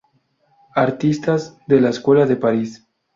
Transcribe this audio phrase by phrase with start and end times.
[0.73, 2.87] Artistas de la Escuela de París".